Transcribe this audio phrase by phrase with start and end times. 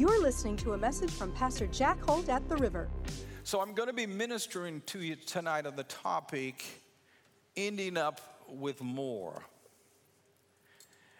[0.00, 2.88] You're listening to a message from Pastor Jack Holt at the River.
[3.42, 6.64] So, I'm going to be ministering to you tonight on the topic
[7.54, 8.18] ending up
[8.48, 9.42] with more.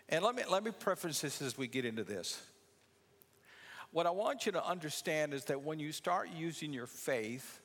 [0.08, 2.40] And let me, let me preface this as we get into this.
[3.90, 7.60] What I want you to understand is that when you start using your faith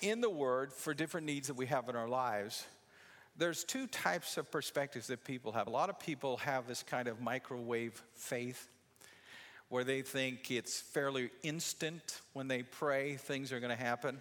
[0.00, 2.64] in the Word for different needs that we have in our lives,
[3.36, 5.66] there's two types of perspectives that people have.
[5.66, 8.70] A lot of people have this kind of microwave faith
[9.68, 14.20] where they think it's fairly instant when they pray, things are going to happen.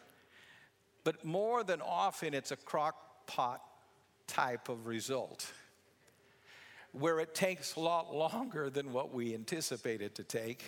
[1.03, 3.61] But more than often, it's a crock pot
[4.27, 5.51] type of result
[6.91, 10.63] where it takes a lot longer than what we anticipated to take.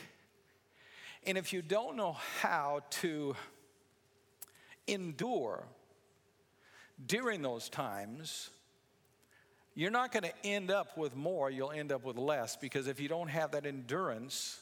[1.25, 3.35] And if you don't know how to
[4.87, 5.63] endure
[7.05, 8.49] during those times,
[9.73, 12.99] you're not going to end up with more, you'll end up with less because if
[12.99, 14.59] you don't have that endurance,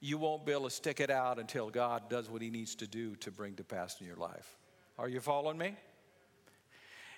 [0.00, 2.86] you won't be able to stick it out until God does what He needs to
[2.86, 4.56] do to bring to pass in your life.
[4.98, 5.76] Are you following me?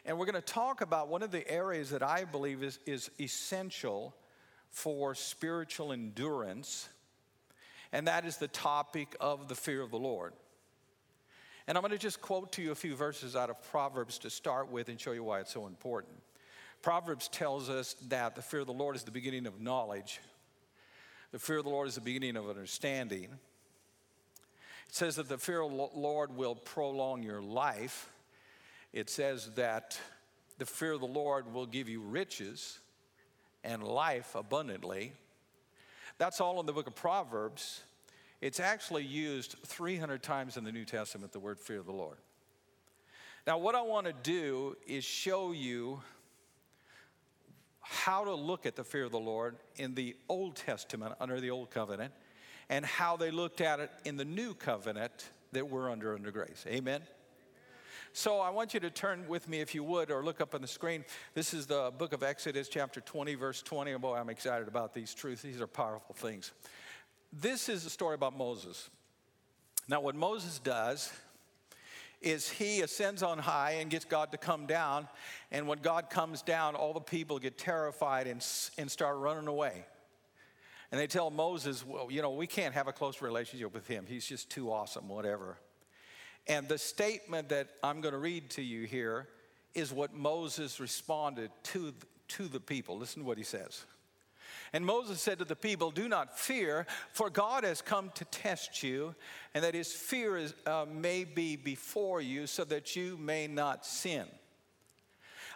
[0.05, 3.11] And we're going to talk about one of the areas that I believe is, is
[3.21, 4.15] essential
[4.71, 6.89] for spiritual endurance,
[7.93, 10.33] and that is the topic of the fear of the Lord.
[11.67, 14.31] And I'm going to just quote to you a few verses out of Proverbs to
[14.31, 16.15] start with and show you why it's so important.
[16.83, 20.21] Proverbs tells us that the fear of the Lord is the beginning of knowledge.
[21.37, 23.25] The fear of the Lord is the beginning of understanding.
[23.25, 28.11] It says that the fear of the Lord will prolong your life.
[28.95, 30.01] It says that
[30.57, 32.79] the fear of the Lord will give you riches
[33.65, 35.13] and life abundantly.
[36.17, 37.83] That's all in the book of Proverbs.
[38.41, 42.17] It's actually used 300 times in the New Testament, the word fear of the Lord.
[43.47, 46.01] Now, what I want to do is show you
[47.89, 51.51] how to look at the fear of the Lord in the Old Testament under the
[51.51, 52.13] Old Covenant
[52.69, 56.65] and how they looked at it in the New Covenant that we're under under grace.
[56.67, 57.03] Amen.
[58.13, 60.63] So I want you to turn with me, if you would, or look up on
[60.63, 61.05] the screen.
[61.35, 63.93] This is the book of Exodus, chapter 20, verse 20.
[63.93, 65.43] Oh, boy, I'm excited about these truths.
[65.43, 66.53] These are powerful things.
[67.33, 68.89] This is a story about Moses.
[69.87, 71.13] Now, what Moses does
[72.21, 75.09] is he ascends on high and gets God to come down.
[75.51, 78.45] And when God comes down, all the people get terrified and,
[78.79, 79.85] and start running away.
[80.91, 84.07] And they tell Moses, well, you know, we can't have a close relationship with him.
[84.09, 85.59] He's just too awesome, whatever.
[86.47, 89.29] And the statement that I'm going to read to you here
[89.75, 91.93] is what Moses responded to,
[92.29, 92.97] to the people.
[92.97, 93.85] Listen to what he says.
[94.73, 98.83] And Moses said to the people, Do not fear, for God has come to test
[98.83, 99.15] you,
[99.55, 103.87] and that his fear is, uh, may be before you, so that you may not
[103.87, 104.27] sin.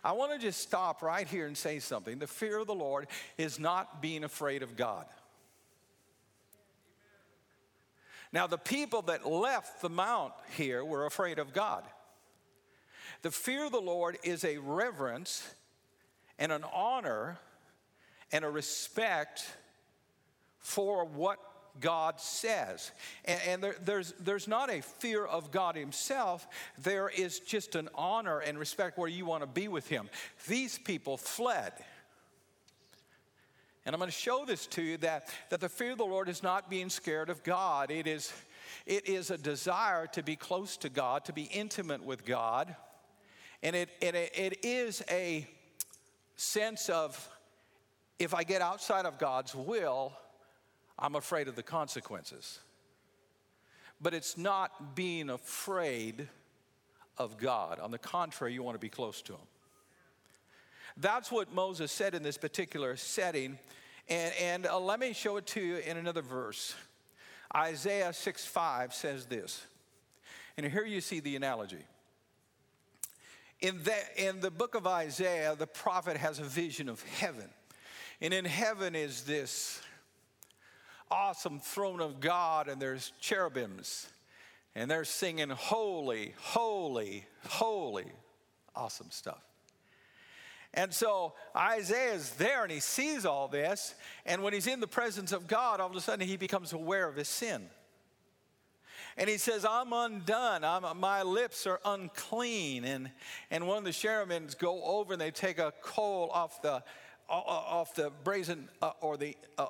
[0.02, 2.18] I want to just stop right here and say something.
[2.18, 5.06] The fear of the Lord is not being afraid of God.
[8.32, 11.82] Now, the people that left the mount here were afraid of God.
[13.22, 15.46] The fear of the Lord is a reverence
[16.38, 17.38] and an honor
[18.32, 19.46] and a respect
[20.58, 21.38] for what
[21.80, 22.90] God says.
[23.24, 26.46] And, and there, there's, there's not a fear of God Himself,
[26.82, 30.08] there is just an honor and respect where you want to be with Him.
[30.48, 31.72] These people fled.
[33.86, 36.28] And I'm going to show this to you that, that the fear of the Lord
[36.28, 37.90] is not being scared of God.
[37.90, 38.32] It is,
[38.84, 42.76] it is a desire to be close to God, to be intimate with God.
[43.62, 45.46] And it, it, it is a
[46.36, 47.28] sense of
[48.20, 50.12] if I get outside of God's will,
[50.98, 52.60] I'm afraid of the consequences.
[53.98, 56.28] But it's not being afraid
[57.16, 57.80] of God.
[57.80, 59.40] On the contrary, you want to be close to Him.
[60.98, 63.58] That's what Moses said in this particular setting.
[64.06, 66.74] And, and uh, let me show it to you in another verse.
[67.56, 69.64] Isaiah 6 5 says this.
[70.58, 71.84] And here you see the analogy.
[73.60, 77.48] In the, in the book of Isaiah, the prophet has a vision of heaven.
[78.20, 79.80] And in heaven is this
[81.10, 84.08] awesome throne of God, and there's cherubims,
[84.74, 88.06] and they're singing, Holy, Holy, Holy.
[88.76, 89.42] Awesome stuff.
[90.72, 93.94] And so Isaiah's there and he sees all this.
[94.24, 97.08] And when he's in the presence of God, all of a sudden he becomes aware
[97.08, 97.68] of his sin.
[99.16, 100.62] And he says, I'm undone.
[100.62, 102.84] I'm, my lips are unclean.
[102.84, 103.10] And,
[103.50, 106.84] and one of the cherubims go over and they take a coal off the,
[107.30, 109.66] off the brazen uh, or the uh,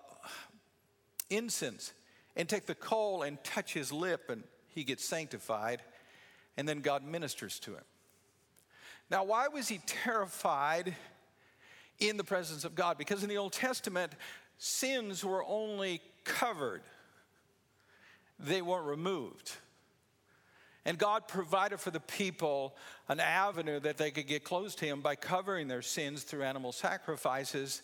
[1.29, 1.93] incense
[2.37, 5.83] and take the coal and touch his lip, and he gets sanctified,
[6.57, 7.85] and then God ministers to him.
[9.11, 10.95] Now, why was he terrified
[11.99, 12.97] in the presence of God?
[12.97, 14.13] Because in the Old Testament,
[14.59, 16.83] sins were only covered,
[18.39, 19.53] they weren't removed.
[20.85, 22.75] And God provided for the people
[23.09, 26.73] an avenue that they could get close to Him by covering their sins through animal
[26.73, 27.83] sacrifices.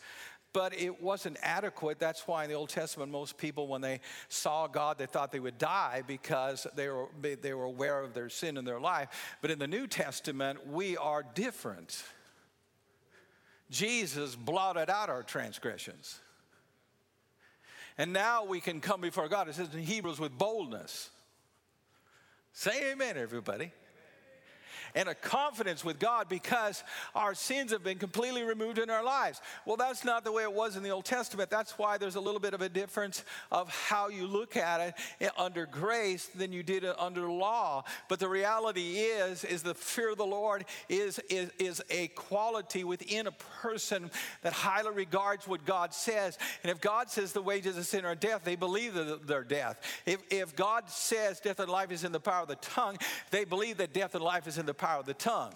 [0.54, 1.98] But it wasn't adequate.
[1.98, 4.00] That's why in the Old Testament, most people, when they
[4.30, 8.30] saw God, they thought they would die because they were, they were aware of their
[8.30, 9.36] sin in their life.
[9.42, 12.02] But in the New Testament, we are different.
[13.70, 16.18] Jesus blotted out our transgressions.
[17.98, 19.48] And now we can come before God.
[19.48, 21.10] It says in Hebrews with boldness.
[22.58, 23.70] Say amen, everybody
[24.94, 26.84] and a confidence with God because
[27.14, 29.40] our sins have been completely removed in our lives.
[29.64, 31.50] Well, that's not the way it was in the Old Testament.
[31.50, 35.30] That's why there's a little bit of a difference of how you look at it
[35.36, 37.84] under grace than you did under law.
[38.08, 42.84] But the reality is, is the fear of the Lord is, is, is a quality
[42.84, 44.10] within a person
[44.42, 46.38] that highly regards what God says.
[46.62, 48.94] And if God says the wages of sin are death, they believe
[49.26, 49.80] they're death.
[50.04, 52.98] If, if God says death and life is in the power of the tongue,
[53.30, 55.52] they believe that death and life is in the power power of the tongue.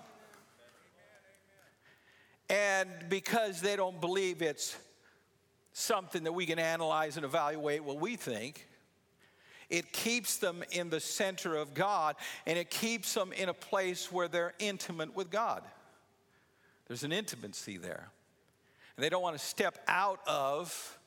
[2.48, 4.76] And because they don't believe it's
[5.72, 8.66] something that we can analyze and evaluate what we think,
[9.68, 14.10] it keeps them in the center of God and it keeps them in a place
[14.10, 15.62] where they're intimate with God.
[16.88, 18.08] There's an intimacy there.
[18.96, 20.98] And they don't want to step out of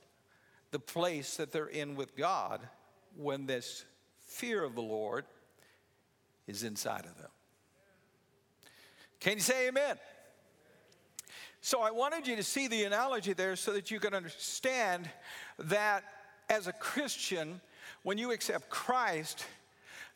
[0.71, 2.61] the place that they're in with God
[3.17, 3.83] when this
[4.21, 5.25] fear of the Lord
[6.47, 7.29] is inside of them.
[9.23, 9.95] Can you say amen?
[11.61, 15.09] So I wanted you to see the analogy there so that you can understand
[15.59, 16.03] that
[16.49, 17.61] as a Christian,
[18.03, 19.45] when you accept Christ,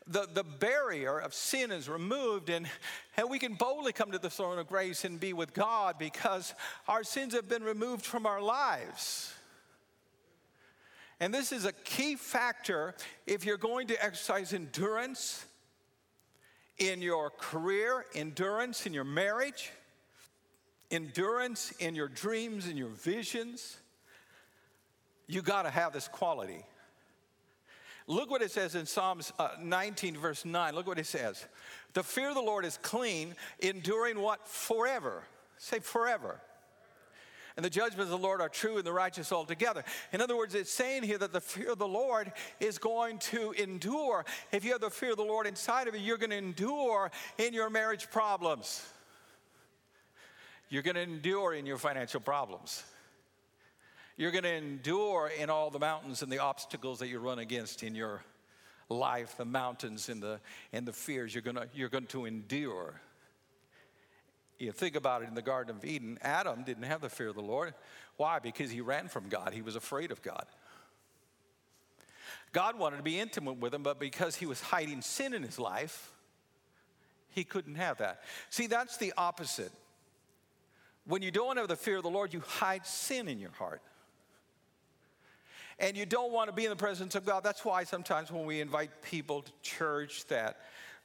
[0.07, 2.67] the, the barrier of sin is removed, and,
[3.15, 6.53] and we can boldly come to the throne of grace and be with God because
[6.89, 9.33] our sins have been removed from our lives.
[11.21, 12.93] And this is a key factor
[13.25, 15.45] if you're going to exercise endurance
[16.77, 19.71] in your career, endurance in your marriage,
[20.91, 23.77] endurance in your dreams and your visions.
[25.27, 26.63] You got to have this quality.
[28.07, 30.73] Look what it says in Psalms uh, 19, verse 9.
[30.73, 31.45] Look what it says.
[31.93, 34.47] The fear of the Lord is clean, enduring what?
[34.47, 35.23] Forever.
[35.57, 36.39] Say forever
[37.57, 39.83] and the judgments of the Lord are true and the righteous altogether.
[40.13, 43.51] In other words, it's saying here that the fear of the Lord is going to
[43.53, 44.25] endure.
[44.51, 47.09] If you have the fear of the Lord inside of you, you're going to endure
[47.39, 48.85] in your marriage problems.
[50.69, 52.83] You're going to endure in your financial problems.
[54.17, 57.81] You're going to endure in all the mountains and the obstacles that you run against
[57.81, 58.21] in your
[58.87, 60.39] life, the mountains and the,
[60.73, 61.33] and the fears.
[61.33, 63.01] You're going to, you're going to endure
[64.59, 67.35] you think about it in the Garden of Eden, Adam didn't have the fear of
[67.35, 67.73] the Lord.
[68.15, 68.39] Why?
[68.39, 70.45] Because he ran from God, he was afraid of God.
[72.53, 75.59] God wanted to be intimate with him, but because he was hiding sin in his
[75.59, 76.11] life,
[77.29, 78.21] he couldn't have that.
[78.49, 79.71] See, that's the opposite.
[81.05, 83.81] When you don't have the fear of the Lord, you hide sin in your heart.
[85.79, 87.43] And you don't want to be in the presence of God.
[87.43, 90.57] That's why sometimes when we invite people to church that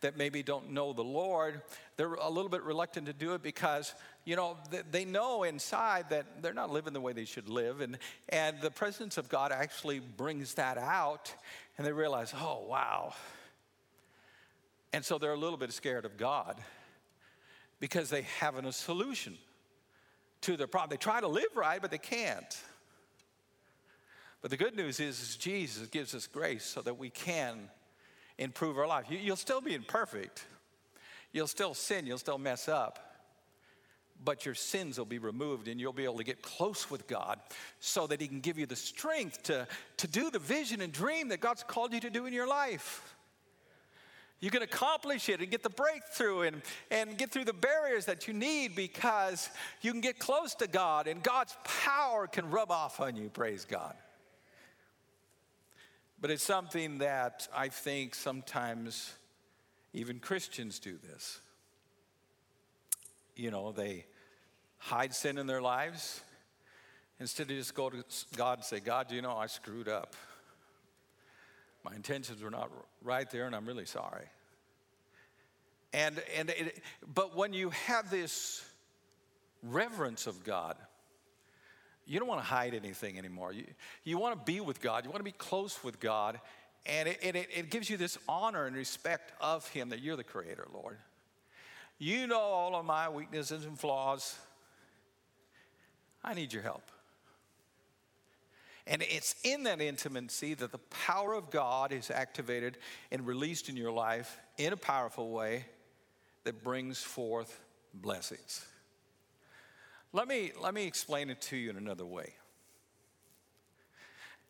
[0.03, 1.63] that maybe don't know the Lord,
[1.97, 3.95] they're a little bit reluctant to do it because,
[4.25, 4.57] you know,
[4.91, 7.81] they know inside that they're not living the way they should live.
[7.81, 11.35] And, and the presence of God actually brings that out,
[11.77, 13.15] and they realize, oh, wow.
[14.93, 16.61] And so they're a little bit scared of God
[17.81, 19.37] because they haven't a solution
[20.43, 20.91] to their problem.
[20.91, 22.61] They try to live right, but they can't.
[24.43, 27.71] But the good news is, is Jesus gives us grace so that we can
[28.39, 29.07] improve our life.
[29.09, 30.45] You, will still be imperfect,
[31.33, 33.09] you'll still sin, you'll still mess up.
[34.25, 37.41] But your sins will be removed and you'll be able to get close with God
[37.81, 41.29] so that He can give you the strength to, to do the vision and dream
[41.29, 43.17] that God's called you to do in your life.
[44.43, 48.27] You can accomplish it and get the breakthrough and, and get through the barriers that
[48.27, 49.49] you need because
[49.83, 53.29] you can get close to God and God's power can rub off on you.
[53.29, 53.95] Praise God.
[56.23, 59.13] But it's something that I think sometimes
[59.93, 61.41] even Christians do this.
[63.35, 64.07] You know, they
[64.79, 66.21] hide sin in their lives
[67.19, 68.05] instead of just go to
[68.37, 70.15] God and say, God, you know, I screwed up.
[71.85, 72.71] My intentions were not
[73.03, 74.27] right there, and I'm really sorry.
[75.93, 78.65] And, and it, but when you have this
[79.65, 80.77] reverence of God,
[82.07, 83.53] you don't want to hide anything anymore.
[83.53, 83.65] You,
[84.05, 86.41] you want to be with God, you want to be close with God,
[86.87, 90.25] and it, it, it gives you this honor and respect of Him that you're the
[90.25, 90.99] Creator, Lord.
[91.99, 94.37] You know all of my weaknesses and flaws.
[96.25, 96.83] I need your help.
[98.87, 102.79] And it's in that intimacy that the power of God is activated
[103.13, 105.67] and released in your life in a powerful way
[106.43, 107.61] that brings forth
[107.95, 108.67] blessings.
[110.15, 112.35] Let me, let me explain it to you in another way.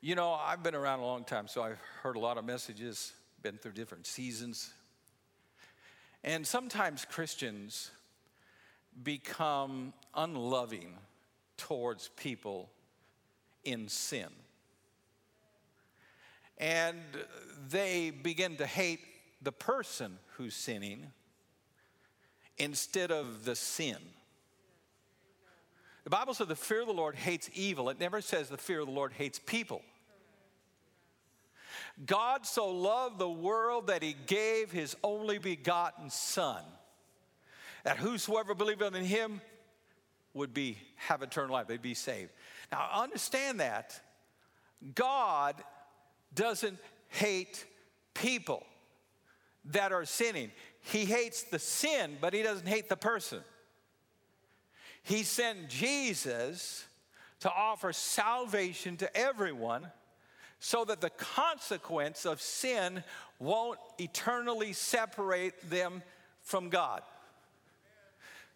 [0.00, 3.12] You know, I've been around a long time, so I've heard a lot of messages,
[3.42, 4.74] been through different seasons.
[6.24, 7.92] And sometimes Christians
[9.04, 10.98] become unloving
[11.56, 12.68] towards people
[13.62, 14.30] in sin.
[16.58, 16.98] And
[17.68, 19.00] they begin to hate
[19.40, 21.12] the person who's sinning
[22.58, 23.98] instead of the sin.
[26.04, 27.88] The Bible says the fear of the Lord hates evil.
[27.88, 29.82] It never says the fear of the Lord hates people.
[32.04, 36.62] God so loved the world that he gave his only begotten Son,
[37.84, 39.40] that whosoever believeth in him
[40.34, 42.30] would be have eternal life, they'd be saved.
[42.70, 44.00] Now understand that
[44.94, 45.56] God
[46.34, 46.78] doesn't
[47.08, 47.64] hate
[48.14, 48.66] people
[49.66, 50.50] that are sinning.
[50.80, 53.40] He hates the sin, but he doesn't hate the person.
[55.02, 56.86] He sent Jesus
[57.40, 59.90] to offer salvation to everyone
[60.60, 63.02] so that the consequence of sin
[63.40, 66.02] won't eternally separate them
[66.42, 67.02] from God.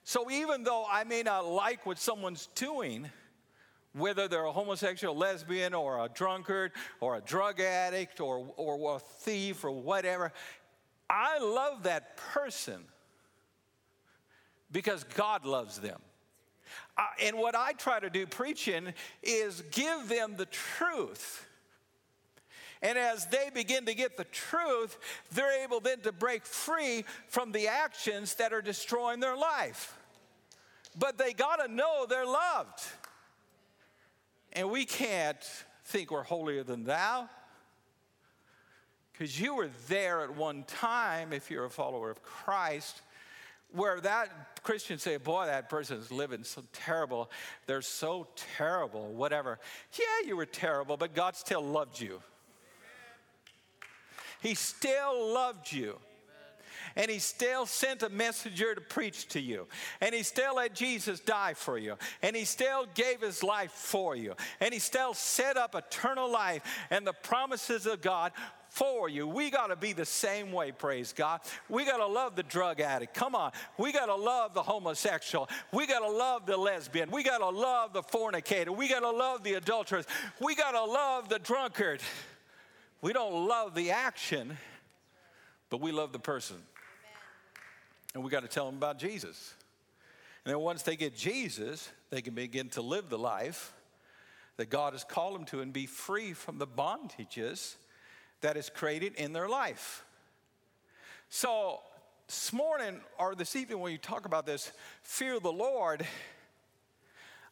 [0.04, 3.10] So even though I may not like what someone's doing,
[3.92, 8.98] whether they're a homosexual, lesbian, or a drunkard, or a drug addict, or, or a
[9.00, 10.32] thief, or whatever,
[11.10, 12.84] I love that person
[14.70, 16.00] because God loves them.
[16.98, 21.46] Uh, and what I try to do preaching is give them the truth.
[22.82, 24.98] And as they begin to get the truth,
[25.32, 29.96] they're able then to break free from the actions that are destroying their life.
[30.98, 32.80] But they got to know they're loved.
[34.52, 35.42] And we can't
[35.84, 37.28] think we're holier than thou.
[39.12, 43.00] Because you were there at one time, if you're a follower of Christ,
[43.72, 47.30] where that Christian say, boy, that person's living so terrible.
[47.66, 48.26] They're so
[48.58, 49.60] terrible, whatever.
[49.96, 52.20] Yeah, you were terrible, but God still loved you.
[54.42, 56.00] He still loved you
[56.96, 59.66] and he still sent a messenger to preach to you,
[60.00, 64.16] and he still let Jesus die for you, and he still gave his life for
[64.16, 68.32] you, and he still set up eternal life and the promises of God
[68.76, 69.26] for you.
[69.26, 71.40] We got to be the same way, praise God.
[71.68, 73.14] We got to love the drug addict.
[73.14, 73.52] Come on.
[73.78, 75.48] We got to love the homosexual.
[75.72, 77.10] We got to love the lesbian.
[77.10, 78.70] We got to love the fornicator.
[78.70, 80.04] We got to love the adulteress.
[80.40, 82.02] We got to love the drunkard.
[83.00, 84.58] We don't love the action,
[85.70, 86.56] but we love the person
[88.16, 89.52] and we got to tell them about Jesus.
[90.44, 93.74] And then once they get Jesus, they can begin to live the life
[94.56, 97.74] that God has called them to and be free from the bondages
[98.40, 100.04] that is created in their life.
[101.28, 101.80] So,
[102.26, 106.04] this morning or this evening, when you talk about this, fear the Lord,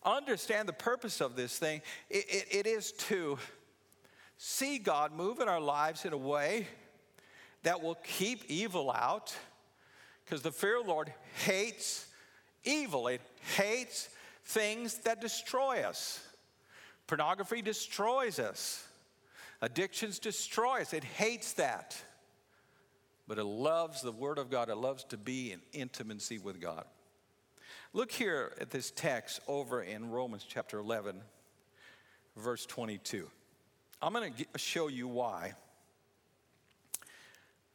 [0.05, 1.81] understand the purpose of this thing.
[2.11, 3.39] it, it, it is to
[4.37, 6.67] see God move in our lives in a way
[7.63, 9.35] that will keep evil out
[10.25, 11.13] because the fear of the Lord
[11.45, 12.07] hates
[12.65, 13.21] evil, it
[13.57, 14.09] hates
[14.45, 16.21] things that destroy us.
[17.07, 18.87] Pornography destroys us,
[19.65, 20.93] addictions destroy us.
[20.93, 21.97] It hates that.
[23.27, 26.85] But it loves the Word of God, it loves to be in intimacy with God.
[27.95, 31.23] Look here at this text over in Romans chapter 11,
[32.37, 33.31] verse 22.
[34.03, 35.55] I'm going to show you why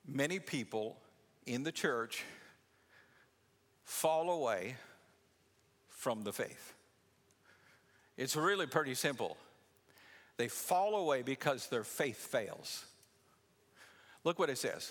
[0.06, 0.98] many people
[1.48, 2.24] in the church
[3.84, 4.76] fall away
[5.88, 6.74] from the faith.
[8.16, 9.38] It's really pretty simple.
[10.40, 12.86] They fall away because their faith fails.
[14.24, 14.90] Look what it says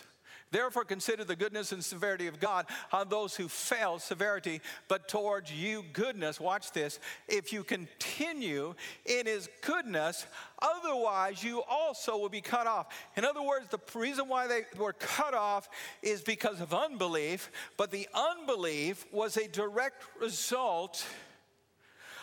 [0.50, 5.50] Therefore, consider the goodness and severity of God on those who fail, severity, but towards
[5.50, 6.38] you, goodness.
[6.38, 7.00] Watch this.
[7.28, 8.75] If you continue
[9.07, 10.26] in his goodness,
[10.61, 12.88] otherwise you also will be cut off.
[13.17, 15.71] In other words, the reason why they were cut off
[16.02, 21.07] is because of unbelief, but the unbelief was a direct result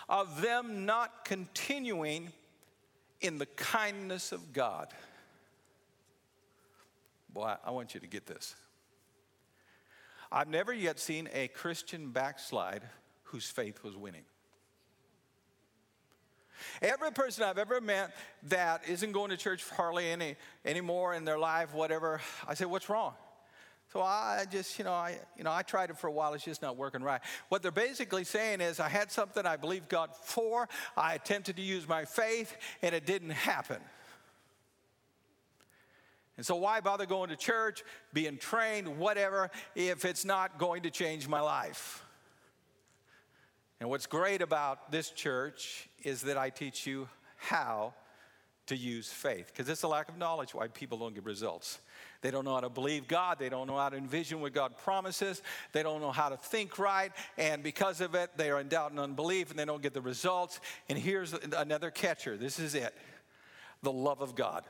[0.07, 2.31] of them not continuing
[3.25, 4.87] in the kindness of God.
[7.29, 8.55] Boy, I want you to get this.
[10.31, 12.83] I've never yet seen a Christian backslide
[13.23, 14.23] whose faith was winning.
[16.81, 21.37] Every person I've ever met that isn't going to church hardly any anymore in their
[21.37, 23.13] life, whatever, I say, what's wrong?
[23.95, 26.33] So I just, you know, I, you know, I tried it for a while.
[26.33, 27.21] It's just not working right.
[27.47, 30.67] What they're basically saying is, I had something I believed God for.
[30.97, 33.77] I attempted to use my faith, and it didn't happen.
[36.35, 40.89] And so, why bother going to church, being trained, whatever, if it's not going to
[40.89, 42.03] change my life?
[43.79, 47.93] And what's great about this church is that I teach you how
[48.65, 51.79] to use faith, because it's a lack of knowledge why people don't get results.
[52.25, 53.37] They don't know how to believe God.
[53.37, 55.43] They don't know how to envision what God promises.
[55.73, 57.11] They don't know how to think right.
[57.37, 60.01] And because of it, they are in doubt and unbelief and they don't get the
[60.01, 60.59] results.
[60.89, 62.95] And here's another catcher this is it
[63.83, 64.63] the love of God.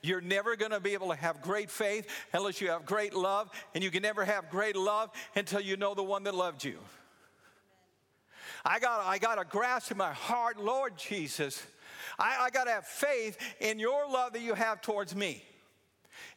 [0.00, 3.50] You're never going to be able to have great faith unless you have great love,
[3.74, 6.78] and you can never have great love until you know the one that loved you.
[8.64, 11.62] I got, I got a grasp in my heart, Lord Jesus,
[12.18, 15.44] I, I got to have faith in your love that you have towards me.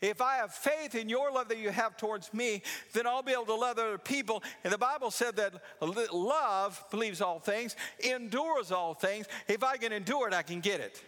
[0.02, 2.62] If I have faith in your love that you have towards me,
[2.94, 4.44] then I'll be able to love other people.
[4.64, 9.28] And the Bible said that love believes all things, endures all things.
[9.48, 11.02] If I can endure it, I can get it.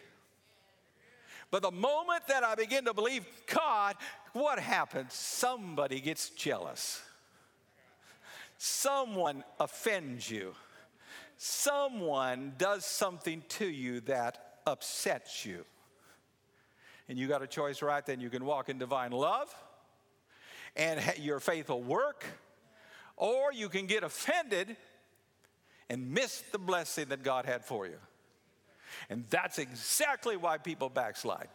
[1.50, 3.96] But the moment that I begin to believe God,
[4.34, 5.14] what happens?
[5.14, 7.02] Somebody gets jealous.
[8.58, 10.56] Someone offends you.
[11.38, 15.64] Someone does something to you that upsets you.
[17.10, 18.20] And you got a choice right then.
[18.20, 19.54] You can walk in divine love
[20.78, 22.24] and your faith will work,
[23.18, 24.78] or you can get offended
[25.90, 27.98] and miss the blessing that God had for you.
[29.10, 31.50] And that's exactly why people backslide.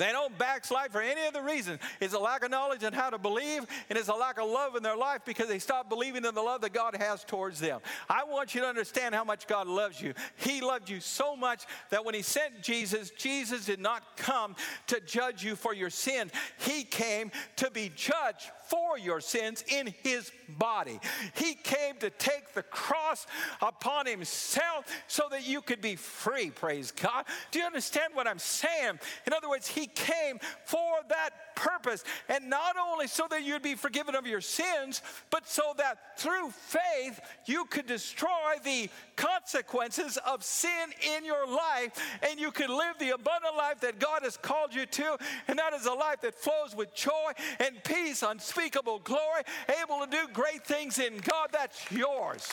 [0.00, 1.78] They don't backslide for any other reason.
[2.00, 4.74] It's a lack of knowledge on how to believe, and it's a lack of love
[4.74, 7.80] in their life because they stop believing in the love that God has towards them.
[8.08, 10.14] I want you to understand how much God loves you.
[10.36, 15.00] He loved you so much that when He sent Jesus, Jesus did not come to
[15.00, 16.30] judge you for your sin,
[16.60, 21.00] He came to be judged for your sins in his body.
[21.34, 23.26] He came to take the cross
[23.60, 27.24] upon himself so that you could be free, praise God.
[27.50, 29.00] Do you understand what I'm saying?
[29.26, 33.74] In other words, he came for that purpose, and not only so that you'd be
[33.74, 40.42] forgiven of your sins, but so that through faith you could destroy the consequences of
[40.42, 41.92] sin in your life
[42.26, 45.74] and you could live the abundant life that God has called you to, and that
[45.74, 49.42] is a life that flows with joy and peace, unspeakable glory,
[49.82, 51.48] able to do great things in God.
[51.52, 52.46] That's yours.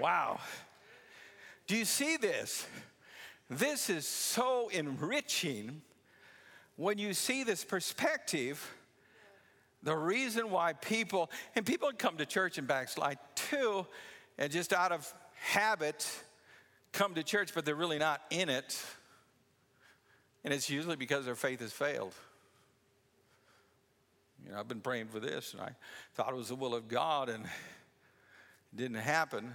[0.00, 0.40] Wow.
[1.66, 2.66] Do you see this?
[3.48, 5.82] This is so enriching
[6.76, 8.74] when you see this perspective.
[9.82, 13.86] The reason why people, and people come to church and backslide too,
[14.38, 16.08] and just out of habit
[16.92, 18.80] come to church, but they're really not in it.
[20.44, 22.14] And it's usually because their faith has failed.
[24.44, 25.70] You know, I've been praying for this, and I
[26.14, 29.54] thought it was the will of God, and it didn't happen.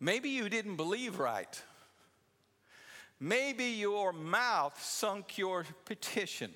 [0.00, 1.62] Maybe you didn't believe right.
[3.20, 6.52] Maybe your mouth sunk your petition.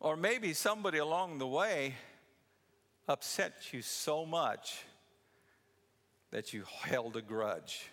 [0.00, 1.94] Or maybe somebody along the way
[3.08, 4.84] upset you so much
[6.30, 7.90] that you held a grudge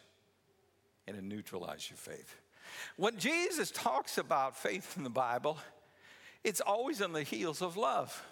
[1.08, 2.36] and it neutralized your faith.
[2.98, 5.58] When Jesus talks about faith in the Bible,
[6.44, 8.24] it's always on the heels of love.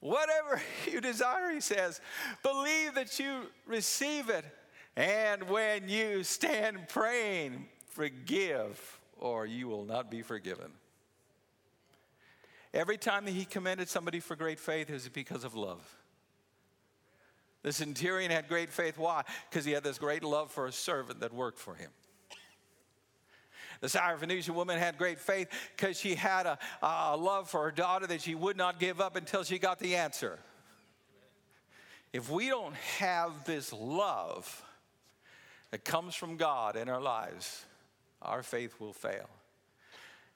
[0.00, 2.00] Whatever you desire, he says,
[2.42, 4.44] believe that you receive it.
[4.96, 10.72] And when you stand praying, forgive, or you will not be forgiven.
[12.74, 15.96] Every time that he commended somebody for great faith, it was because of love.
[17.62, 18.98] The centurion had great faith.
[18.98, 19.22] Why?
[19.48, 21.90] Because he had this great love for a servant that worked for him.
[23.82, 28.06] The Syrophoenician woman had great faith because she had a, a love for her daughter
[28.06, 30.38] that she would not give up until she got the answer.
[32.12, 34.62] If we don't have this love
[35.72, 37.64] that comes from God in our lives,
[38.22, 39.28] our faith will fail.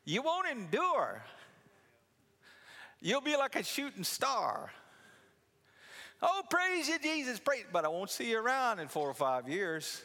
[0.05, 1.23] You won't endure.
[3.01, 4.73] You'll be like a shooting star.
[6.21, 7.65] Oh, praise you, Jesus, praise.
[7.73, 10.03] But I won't see you around in four or five years.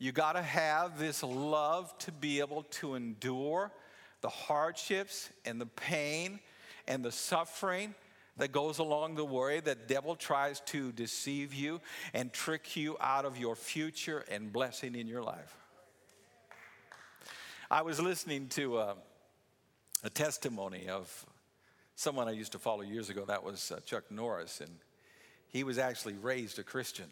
[0.00, 3.70] You got to have this love to be able to endure
[4.22, 6.40] the hardships and the pain
[6.88, 7.94] and the suffering
[8.38, 11.82] that goes along the way that devil tries to deceive you
[12.14, 15.54] and trick you out of your future and blessing in your life.
[17.70, 18.94] I was listening to a, uh,
[20.02, 21.26] a testimony of
[21.94, 23.26] someone I used to follow years ago.
[23.26, 24.70] That was uh, Chuck Norris, and
[25.48, 27.04] he was actually raised a Christian.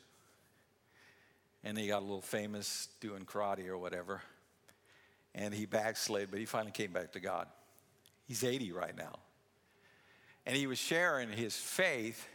[1.64, 4.22] And he got a little famous doing karate or whatever.
[5.34, 7.46] And he backslid, but he finally came back to God.
[8.26, 9.18] He's 80 right now.
[10.46, 12.26] And he was sharing his faith,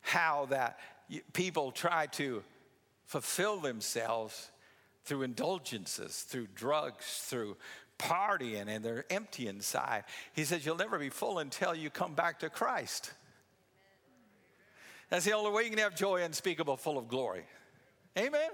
[0.00, 0.78] how that
[1.32, 2.42] people try to
[3.06, 4.50] fulfill themselves
[5.04, 7.56] through indulgences, through drugs, through
[7.98, 10.04] partying, and they're empty inside.
[10.32, 13.12] He says, You'll never be full until you come back to Christ.
[15.08, 17.44] That's the only way you can have joy unspeakable, full of glory.
[18.18, 18.50] Amen?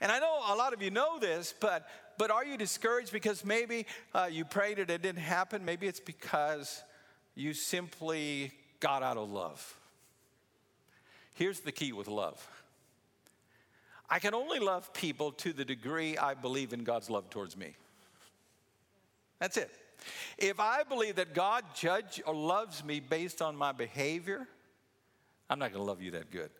[0.00, 1.86] And I know a lot of you know this, but,
[2.18, 5.64] but are you discouraged because maybe uh, you prayed and it didn't happen?
[5.64, 6.82] Maybe it's because
[7.34, 9.76] you simply got out of love.
[11.34, 12.46] Here's the key with love
[14.10, 17.74] I can only love people to the degree I believe in God's love towards me.
[19.38, 19.70] That's it.
[20.36, 24.46] If I believe that God judge or loves me based on my behavior,
[25.48, 26.50] I'm not going to love you that good.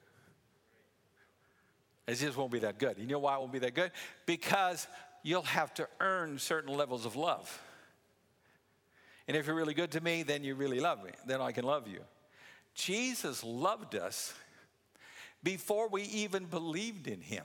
[2.06, 2.98] It just won't be that good.
[2.98, 3.92] You know why it won't be that good?
[4.26, 4.86] Because
[5.22, 7.62] you'll have to earn certain levels of love.
[9.28, 11.10] And if you're really good to me, then you really love me.
[11.26, 12.00] Then I can love you.
[12.74, 14.34] Jesus loved us
[15.42, 17.44] before we even believed in him.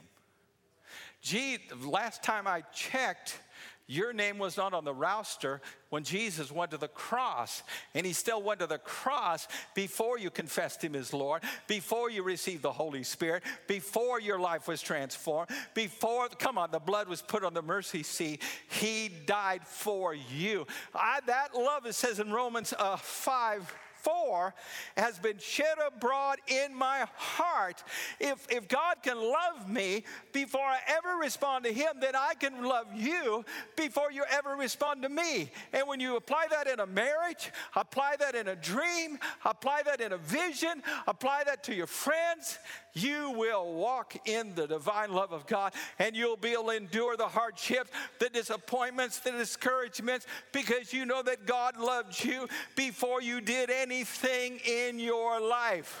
[1.20, 3.38] Gee, last time I checked,
[3.86, 7.62] your name was not on the roster when Jesus went to the cross,
[7.94, 12.22] and he still went to the cross before you confessed him as Lord, before you
[12.22, 17.22] received the Holy Spirit, before your life was transformed, before, come on, the blood was
[17.22, 18.42] put on the mercy seat.
[18.68, 20.66] He died for you.
[20.94, 23.74] I, that love, it says in Romans uh, 5
[24.08, 24.54] 4
[24.96, 27.82] has been shed abroad in my heart.
[28.18, 32.64] If, if God can love me before I ever respond to Him, then I can
[32.64, 33.44] love you
[33.76, 35.50] before you ever respond to me.
[35.72, 40.00] And when you apply that in a marriage, apply that in a dream, apply that
[40.00, 42.58] in a vision, apply that to your friends,
[42.94, 47.16] you will walk in the divine love of God and you'll be able to endure
[47.16, 53.40] the hardships, the disappointments, the discouragements because you know that God loved you before you
[53.40, 56.00] did anything in your life.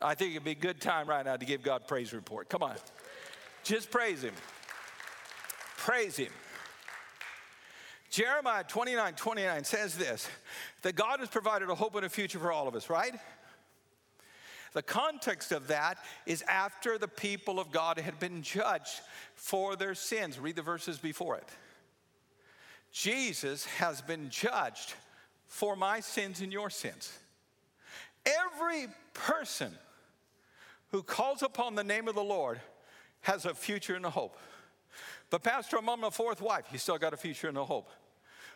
[0.00, 2.48] I think it'd be a good time right now to give God praise report.
[2.48, 2.76] Come on.
[3.64, 4.34] Just praise him.
[5.76, 6.30] Praise him.
[8.10, 10.28] Jeremiah 29 29 says this
[10.82, 13.14] that God has provided a hope and a future for all of us, right?
[14.74, 19.00] The context of that is after the people of God had been judged
[19.34, 20.38] for their sins.
[20.38, 21.48] Read the verses before it.
[22.92, 24.94] Jesus has been judged
[25.52, 27.12] for my sins and your sins.
[28.24, 29.76] Every person
[30.92, 32.58] who calls upon the name of the Lord
[33.20, 34.38] has a future and a hope.
[35.28, 36.64] But, Pastor, I'm on my fourth wife.
[36.72, 37.90] You still got a future and a hope.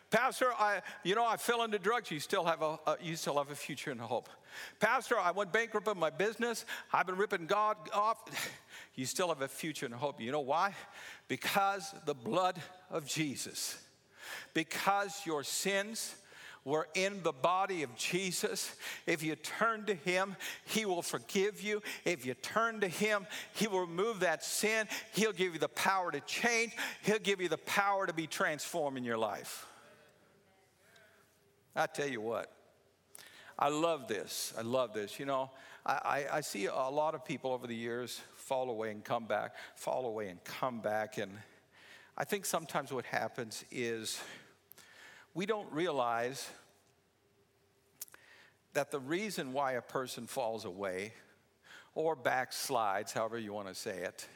[0.09, 2.09] Pastor, I, you know, I fell into drugs.
[2.09, 4.27] You still have a, a, you still have a future and a hope.
[4.79, 6.65] Pastor, I went bankrupt in my business.
[6.91, 8.17] I've been ripping God off.
[8.95, 10.19] You still have a future and a hope.
[10.19, 10.73] You know why?
[11.27, 13.77] Because the blood of Jesus.
[14.55, 16.15] Because your sins
[16.67, 18.75] were in the body of Jesus.
[19.05, 21.81] If you turn to Him, He will forgive you.
[22.03, 24.85] If you turn to Him, He will remove that sin.
[25.13, 26.73] He'll give you the power to change.
[27.03, 29.65] He'll give you the power to be transformed in your life.
[31.73, 32.51] I tell you what,
[33.57, 34.53] I love this.
[34.57, 35.19] I love this.
[35.19, 35.51] You know,
[35.85, 39.55] I, I, see a lot of people over the years fall away and come back,
[39.77, 41.17] fall away and come back.
[41.17, 41.31] And
[42.17, 44.19] I think sometimes what happens is
[45.37, 46.49] we don't realize
[48.73, 51.13] that the reason why a person falls away
[51.93, 54.27] or backslides, however you want to say it,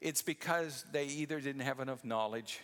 [0.00, 2.60] it's because they either didn't have enough knowledge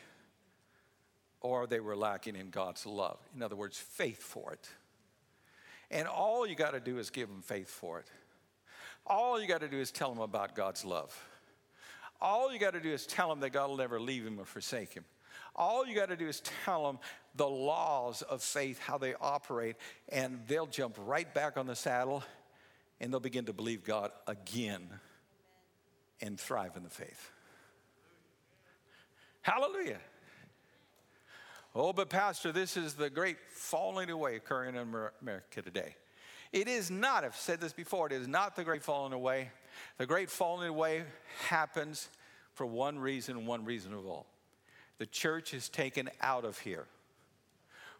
[1.42, 3.18] or they were lacking in God's love.
[3.34, 4.66] In other words, faith for it.
[5.90, 8.06] And all you got to do is give them faith for it.
[9.06, 11.14] All you got to do is tell them about God's love.
[12.18, 14.46] All you got to do is tell them that God will never leave him or
[14.46, 15.04] forsake him.
[15.56, 16.98] All you got to do is tell them
[17.34, 19.76] the laws of faith, how they operate,
[20.10, 22.22] and they'll jump right back on the saddle
[23.00, 24.88] and they'll begin to believe God again
[26.20, 27.30] and thrive in the faith.
[29.42, 29.98] Hallelujah.
[31.74, 34.80] Oh, but Pastor, this is the great falling away occurring in
[35.20, 35.94] America today.
[36.52, 39.50] It is not, I've said this before, it is not the great falling away.
[39.98, 41.04] The great falling away
[41.48, 42.08] happens
[42.54, 44.26] for one reason, one reason of all.
[44.98, 46.86] The church is taken out of here.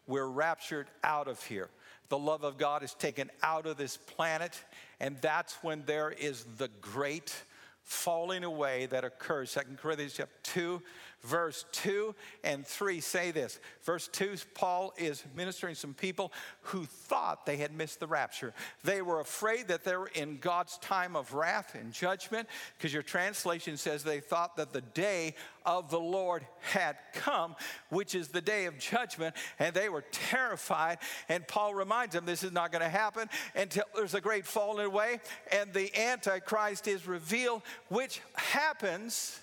[0.06, 1.68] We're raptured out of here.
[2.08, 4.62] The love of God is taken out of this planet,
[5.00, 7.34] and that's when there is the great
[7.82, 9.50] falling away that occurs.
[9.50, 10.82] Second Corinthians chapter 2,
[11.22, 13.58] verse 2 and 3 say this.
[13.82, 18.54] Verse 2, Paul is ministering some people who thought they had missed the rapture.
[18.84, 23.02] They were afraid that they were in God's time of wrath and judgment, because your
[23.02, 27.56] translation says they thought that the day of the Lord had come,
[27.88, 30.98] which is the day of judgment, and they were terrified.
[31.28, 34.86] And Paul reminds them this is not going to happen until there's a great falling
[34.86, 35.20] away
[35.52, 39.40] and the Antichrist is revealed, which happens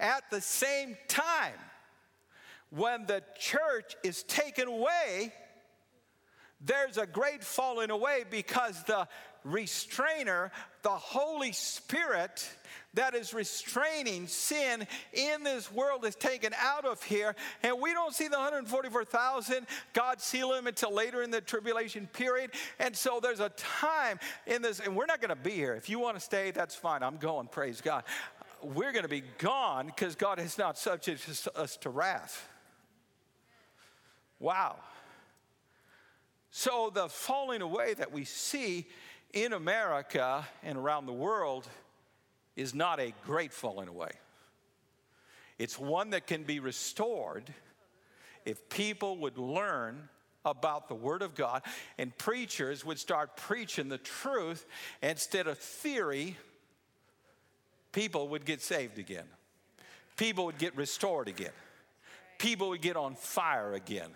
[0.00, 1.54] at the same time
[2.70, 5.32] when the church is taken away.
[6.60, 9.06] There's a great falling away because the
[9.44, 10.50] restrainer,
[10.82, 12.48] the Holy Spirit,
[12.94, 17.36] that is restraining sin in this world is taken out of here.
[17.62, 22.50] And we don't see the 144,000 God seal them until later in the tribulation period.
[22.78, 25.74] And so there's a time in this, and we're not going to be here.
[25.74, 27.02] If you want to stay, that's fine.
[27.02, 28.02] I'm going, praise God.
[28.62, 32.48] We're going to be gone because God has not subjected us to wrath.
[34.40, 34.76] Wow.
[36.50, 38.86] So the falling away that we see
[39.32, 41.68] in America and around the world
[42.56, 44.10] is not a great falling away.
[45.58, 47.52] It's one that can be restored
[48.44, 50.08] if people would learn
[50.44, 51.62] about the Word of God
[51.98, 54.66] and preachers would start preaching the truth
[55.02, 56.36] instead of theory,
[57.92, 59.26] people would get saved again.
[60.16, 61.52] People would get restored again.
[62.38, 64.10] People would get on fire again.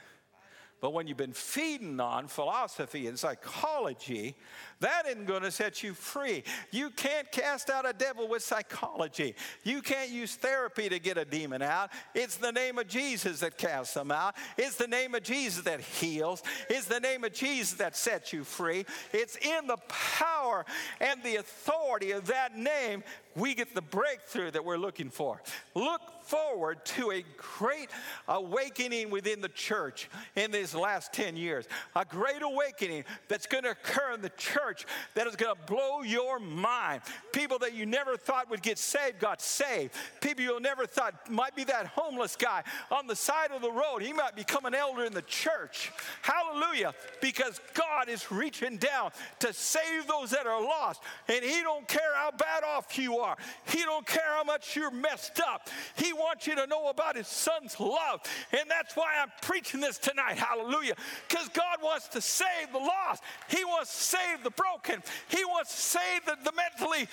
[0.81, 4.35] But when you've been feeding on philosophy and psychology,
[4.83, 6.45] that isn't going to set you free.
[6.71, 9.35] You can't cast out a devil with psychology.
[9.64, 11.90] You can't use therapy to get a demon out.
[12.14, 14.35] It's the name of Jesus that casts them out.
[14.57, 16.42] It's the name of Jesus that heals.
[16.68, 18.85] It's the name of Jesus that sets you free.
[19.12, 20.64] It's in the power
[21.01, 23.03] and the authority of that name
[23.35, 25.40] we get the breakthrough that we're looking for.
[25.75, 27.88] Look forward to a great
[28.29, 31.66] awakening within the church in these last 10 years.
[31.97, 34.72] A great awakening that's going to occur in the church
[35.15, 37.03] that is going to blow your mind.
[37.33, 39.95] People that you never thought would get saved got saved.
[40.21, 44.03] People you never thought might be that homeless guy on the side of the road.
[44.03, 45.93] He might become an elder in the church.
[46.23, 46.95] Hallelujah.
[47.21, 51.03] Because God is reaching down to save those that are lost.
[51.29, 53.37] And He don't care how bad off you are.
[53.67, 55.69] He don't care how much you're messed up.
[55.97, 58.21] He wants you to know about his son's love.
[58.53, 60.39] And that's why I'm preaching this tonight.
[60.39, 60.95] Hallelujah.
[61.29, 63.23] Because God wants to save the lost.
[63.49, 65.03] He wants to save the broken.
[65.29, 67.09] He wants to save the, the mentally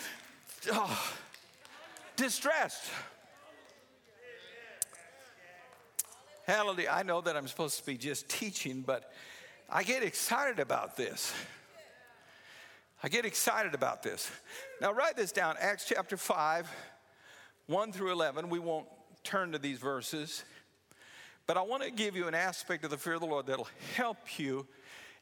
[0.72, 1.14] oh,
[2.16, 2.86] distressed.
[6.46, 6.90] Hallelujah.
[6.92, 9.12] I know that I'm supposed to be just teaching, but
[9.70, 11.34] I get excited about this.
[13.04, 14.30] I get excited about this.
[14.82, 16.70] Now, write this down Acts chapter 5,
[17.68, 18.50] 1 through 11.
[18.50, 18.88] We won't
[19.24, 20.44] turn to these verses,
[21.46, 23.70] but I want to give you an aspect of the fear of the Lord that'll
[23.96, 24.68] help you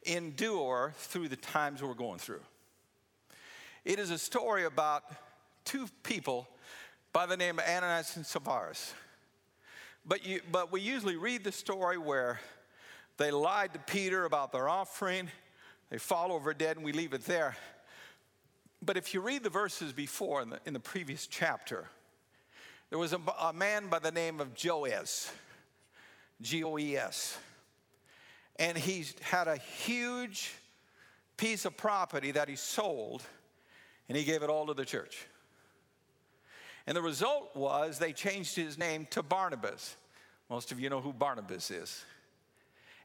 [0.08, 2.40] endure through the times we're going through.
[3.84, 5.04] It is a story about
[5.64, 6.48] two people
[7.12, 8.74] by the name of Ananias and Sapphira.
[10.04, 12.40] But, you, but we usually read the story where
[13.18, 15.28] they lied to Peter about their offering
[15.90, 17.56] they fall over dead, and we leave it there.
[18.82, 21.88] But if you read the verses before in the, in the previous chapter,
[22.90, 25.30] there was a, a man by the name of Joes,
[26.40, 27.38] G O E S.
[28.58, 30.52] And he had a huge
[31.36, 33.22] piece of property that he sold,
[34.08, 35.26] and he gave it all to the church.
[36.86, 39.96] And the result was they changed his name to Barnabas.
[40.48, 42.04] Most of you know who Barnabas is.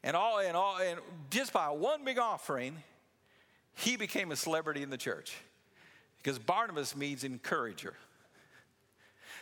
[0.04, 2.78] And all and all and just by one big offering,
[3.76, 5.36] he became a celebrity in the church.
[6.18, 7.94] Because Barnabas means encourager.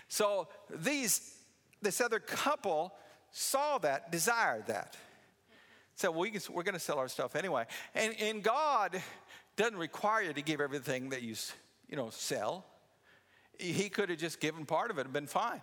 [0.07, 1.35] So these
[1.81, 2.93] this other couple
[3.31, 4.97] saw that, desired that.
[6.01, 7.65] Said, well, we can, we're going to sell our stuff anyway.
[7.93, 8.99] And, and God
[9.55, 11.35] doesn't require you to give everything that you,
[11.87, 12.65] you know, sell.
[13.59, 15.61] He could have just given part of it and been fine.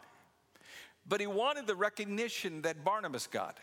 [1.09, 3.59] But he wanted the recognition that Barnabas got.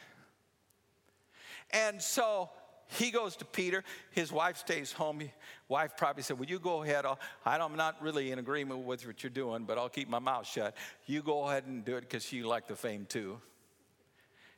[1.71, 2.49] And so
[2.87, 3.81] he goes to Peter.
[4.11, 5.21] His wife stays home.
[5.21, 5.29] His
[5.69, 7.05] wife probably said, Well, you go ahead.
[7.45, 10.75] I'm not really in agreement with what you're doing, but I'll keep my mouth shut.
[11.05, 13.39] You go ahead and do it because she liked the fame too.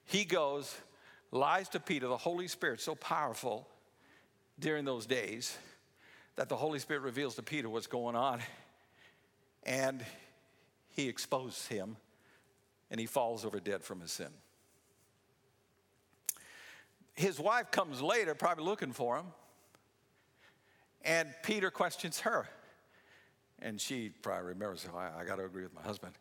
[0.06, 0.76] He goes,
[1.32, 2.08] lies to Peter.
[2.08, 3.68] The Holy Spirit, so powerful
[4.60, 5.58] during those days
[6.36, 8.42] that the Holy Spirit reveals to Peter what's going on.
[9.64, 10.06] And
[10.90, 11.98] he exposes him,
[12.90, 14.30] and he falls over dead from his sin
[17.18, 19.26] his wife comes later, probably looking for him.
[21.04, 22.48] And Peter questions her.
[23.60, 26.14] And she probably remembers, oh, I, I got to agree with my husband.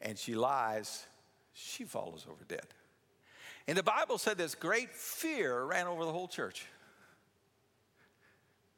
[0.00, 1.06] And she lies
[1.54, 2.66] she falls over dead.
[3.68, 6.66] And the Bible said this great fear ran over the whole church.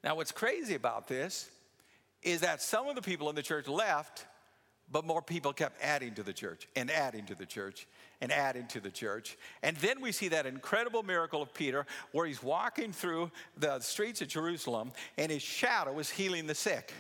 [0.03, 1.49] Now, what's crazy about this
[2.23, 4.27] is that some of the people in the church left,
[4.91, 7.87] but more people kept adding to the church and adding to the church
[8.21, 9.39] and adding to the church.
[9.63, 14.21] And then we see that incredible miracle of Peter where he's walking through the streets
[14.21, 16.93] of Jerusalem and his shadow is healing the sick.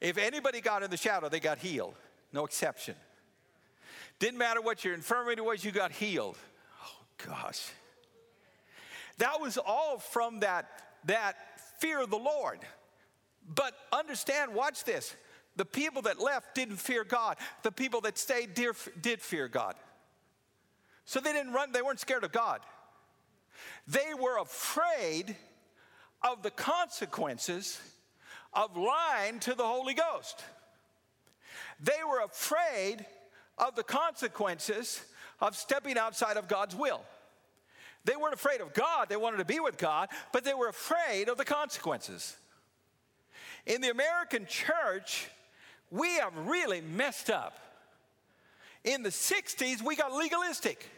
[0.00, 1.94] If anybody got in the shadow, they got healed,
[2.32, 2.94] no exception.
[4.18, 6.36] Didn't matter what your infirmity was, you got healed.
[7.26, 7.70] Gosh.
[9.18, 10.66] That was all from that,
[11.04, 11.36] that
[11.78, 12.60] fear of the Lord.
[13.54, 15.14] But understand, watch this.
[15.56, 17.36] The people that left didn't fear God.
[17.62, 19.74] The people that stayed did, did fear God.
[21.04, 22.60] So they didn't run, they weren't scared of God.
[23.86, 25.36] They were afraid
[26.22, 27.80] of the consequences
[28.52, 30.42] of lying to the Holy Ghost.
[31.80, 33.04] They were afraid
[33.58, 35.02] of the consequences
[35.40, 37.02] of stepping outside of God's will.
[38.04, 41.28] They weren't afraid of God, they wanted to be with God, but they were afraid
[41.28, 42.36] of the consequences.
[43.66, 45.28] In the American church,
[45.90, 47.58] we have really messed up.
[48.84, 50.88] In the 60s, we got legalistic.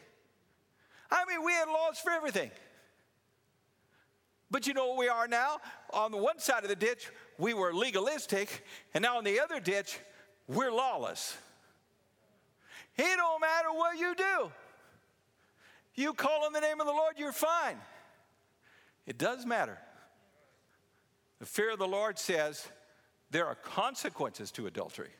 [1.10, 2.50] I mean, we had laws for everything.
[4.50, 5.58] But you know what we are now?
[5.92, 9.58] On the one side of the ditch, we were legalistic, and now on the other
[9.58, 9.98] ditch,
[10.46, 11.36] we're lawless.
[12.96, 14.52] It don't matter what you do.
[15.94, 17.76] You call on the name of the Lord, you're fine.
[19.06, 19.78] It does matter.
[21.38, 22.66] The fear of the Lord says
[23.30, 25.10] there are consequences to adultery.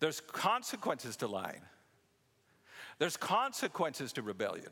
[0.00, 1.60] There's consequences to lying.
[2.98, 4.70] There's consequences to rebellion.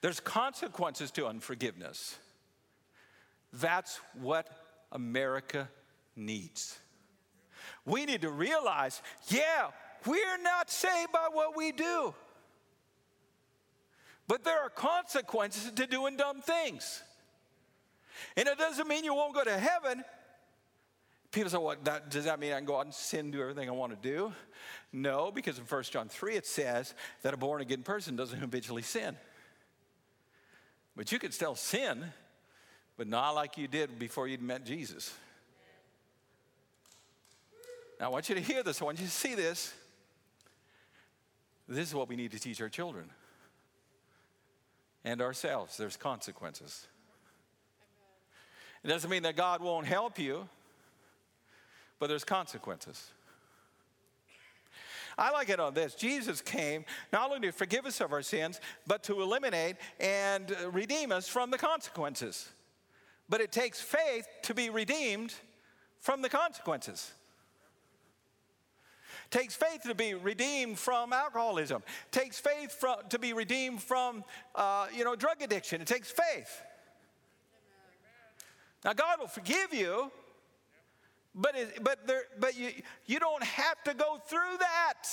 [0.00, 2.18] There's consequences to unforgiveness.
[3.52, 4.48] That's what
[4.92, 5.68] America
[6.16, 6.78] needs.
[7.84, 9.68] We need to realize yeah,
[10.06, 12.14] we're not saved by what we do,
[14.26, 17.02] but there are consequences to doing dumb things.
[18.36, 20.04] And it doesn't mean you won't go to heaven.
[21.32, 23.68] People say, well, that, does that mean I can go out and sin, do everything
[23.68, 24.32] I want to do?
[24.92, 28.82] No, because in 1 John 3 it says that a born again person doesn't habitually
[28.82, 29.16] sin.
[30.96, 32.04] But you can still sin,
[32.96, 35.14] but not like you did before you'd met Jesus.
[37.98, 38.80] Now, I want you to hear this.
[38.80, 39.72] I want you to see this.
[41.70, 43.08] This is what we need to teach our children
[45.04, 45.76] and ourselves.
[45.76, 46.88] There's consequences.
[48.82, 50.48] It doesn't mean that God won't help you,
[52.00, 53.12] but there's consequences.
[55.16, 55.94] I like it on this.
[55.94, 61.12] Jesus came not only to forgive us of our sins, but to eliminate and redeem
[61.12, 62.48] us from the consequences.
[63.28, 65.34] But it takes faith to be redeemed
[66.00, 67.12] from the consequences.
[69.30, 71.82] Takes faith to be redeemed from alcoholism.
[72.10, 74.24] Takes faith from, to be redeemed from,
[74.56, 75.80] uh, you know, drug addiction.
[75.80, 76.62] It takes faith.
[78.84, 80.10] Now God will forgive you,
[81.34, 82.70] but, it, but, there, but you,
[83.06, 85.04] you don't have to go through that.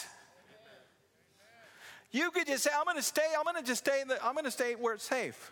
[2.12, 4.23] You could just say, I'm going to stay, I'm going to just stay, in the,
[4.25, 5.51] I'm going to stay where it's safe.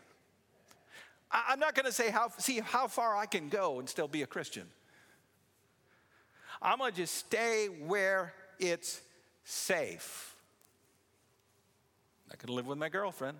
[1.29, 4.07] I, I'm not going to say how, see how far I can go and still
[4.07, 4.63] be a Christian.
[6.61, 9.01] I'm going to just stay where it's
[9.43, 10.35] safe.
[12.31, 13.37] I could live with my girlfriend.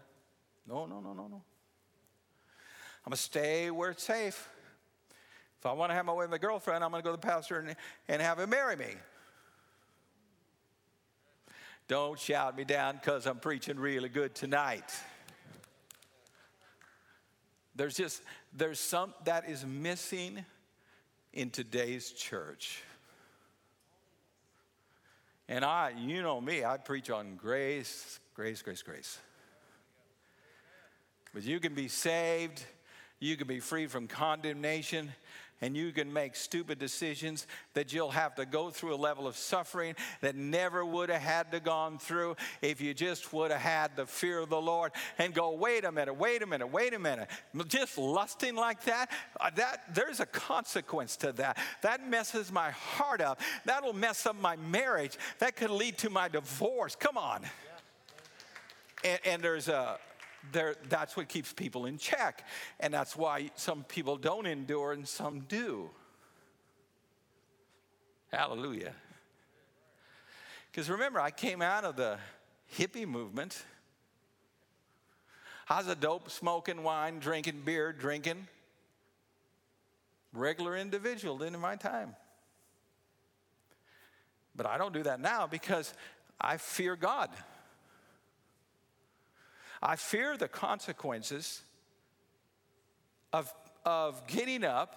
[0.68, 1.42] No, no, no, no, no.
[3.06, 4.50] I'm going to stay where it's safe.
[5.60, 7.22] If I want to have my way with my girlfriend, I'm going to go to
[7.22, 7.76] the pastor and,
[8.08, 8.94] and have him marry me.
[11.88, 14.92] Don't shout me down because I'm preaching really good tonight.
[17.76, 18.24] There's just,
[18.54, 20.44] there's some that is missing
[21.34, 22.82] in today's church.
[25.48, 29.20] And I, you know me, I preach on grace, grace, grace, grace.
[31.34, 32.64] But you can be saved,
[33.20, 35.12] you can be free from condemnation,
[35.62, 39.36] and you can make stupid decisions that you'll have to go through a level of
[39.38, 43.96] suffering that never would have had to gone through if you just would have had
[43.96, 47.00] the fear of the Lord and go wait a minute wait a minute wait a
[47.00, 47.30] minute.
[47.68, 51.58] Just lusting like that uh, that there's a consequence to that.
[51.82, 53.40] That messes my heart up.
[53.66, 55.18] That'll mess up my marriage.
[55.40, 56.96] That could lead to my divorce.
[56.96, 57.42] Come on.
[59.04, 59.98] And, and there's a
[60.52, 62.46] that's what keeps people in check.
[62.80, 65.90] And that's why some people don't endure and some do.
[68.32, 68.94] Hallelujah.
[70.72, 72.18] Because remember, I came out of the
[72.78, 73.64] hippie movement.
[75.70, 78.48] I was a dope smoking, wine drinking, beer drinking,
[80.34, 82.16] regular individual in my time.
[84.56, 85.94] But I don't do that now because
[86.40, 87.30] I fear God.
[89.82, 91.62] I fear the consequences
[93.34, 93.54] of,
[93.86, 94.96] of getting up,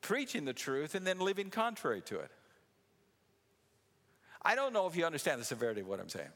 [0.00, 2.30] preaching the truth, and then living contrary to it.
[4.42, 6.28] I don't know if you understand the severity of what I'm saying.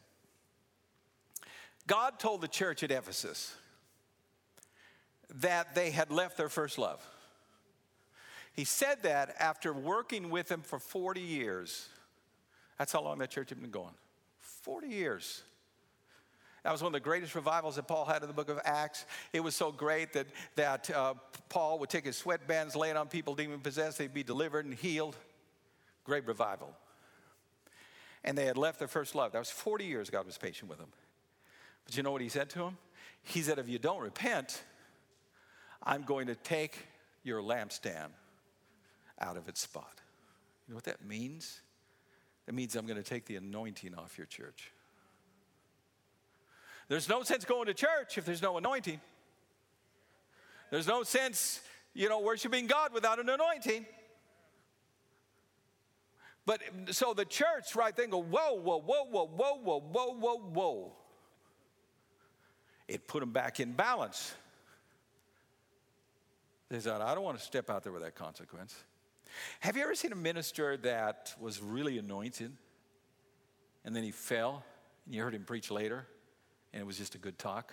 [1.87, 3.55] God told the church at Ephesus
[5.37, 7.05] that they had left their first love.
[8.53, 11.89] He said that after working with them for 40 years.
[12.79, 13.95] That's how long that church had been going
[14.39, 15.43] 40 years.
[16.69, 19.07] That was one of the greatest revivals that Paul had in the book of Acts.
[19.33, 21.15] It was so great that, that uh,
[21.49, 24.75] Paul would take his sweatbands, lay it on people demon possessed, they'd be delivered and
[24.75, 25.17] healed.
[26.05, 26.77] Great revival.
[28.23, 29.33] And they had left their first love.
[29.33, 30.91] That was 40 years God was patient with them.
[31.87, 32.77] But you know what he said to them?
[33.23, 34.63] He said, If you don't repent,
[35.83, 36.87] I'm going to take
[37.23, 38.11] your lampstand
[39.19, 40.03] out of its spot.
[40.67, 41.63] You know what that means?
[42.45, 44.71] That means I'm going to take the anointing off your church.
[46.89, 49.01] There's no sense going to church if there's no anointing.
[50.71, 51.61] There's no sense,
[51.95, 53.87] you know, worshiping God without an anointing.
[56.47, 60.39] But so the church right then go, whoa, whoa, whoa, whoa, whoa, whoa, whoa, whoa,
[60.39, 60.93] whoa.
[62.87, 64.35] It put them back in balance.
[66.71, 68.75] They thought, I don't want to step out there with that consequence.
[69.61, 72.53] Have you ever seen a minister that was really anointed
[73.85, 74.65] and then he fell
[75.05, 76.07] and you heard him preach later?
[76.73, 77.73] And it was just a good talk.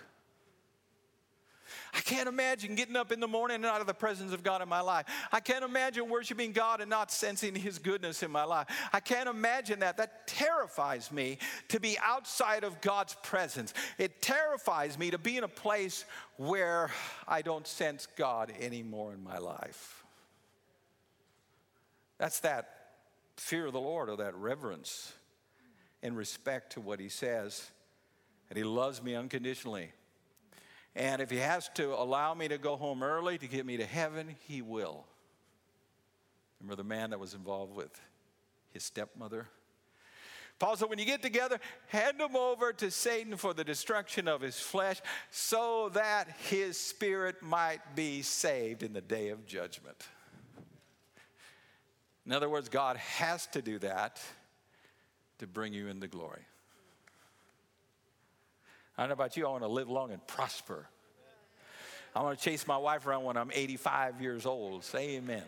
[1.94, 4.62] I can't imagine getting up in the morning and out of the presence of God
[4.62, 5.06] in my life.
[5.32, 8.68] I can't imagine worshiping God and not sensing His goodness in my life.
[8.92, 9.96] I can't imagine that.
[9.96, 11.38] That terrifies me
[11.68, 13.74] to be outside of God's presence.
[13.98, 16.04] It terrifies me to be in a place
[16.36, 16.90] where
[17.26, 20.04] I don't sense God anymore in my life.
[22.18, 22.70] That's that
[23.36, 25.12] fear of the Lord or that reverence
[26.02, 27.70] and respect to what He says
[28.48, 29.92] and He loves me unconditionally.
[30.94, 33.86] And if He has to allow me to go home early to get me to
[33.86, 35.04] heaven, He will.
[36.60, 38.00] Remember the man that was involved with
[38.70, 39.46] his stepmother?
[40.58, 44.40] Paul said, when you get together, hand him over to Satan for the destruction of
[44.40, 50.08] his flesh so that his spirit might be saved in the day of judgment.
[52.24, 54.20] In other words, God has to do that
[55.38, 56.42] to bring you into glory.
[58.96, 60.88] I don't know about you, I want to live long and prosper.
[62.14, 64.84] I want to chase my wife around when I'm 85 years old.
[64.84, 65.42] Say amen.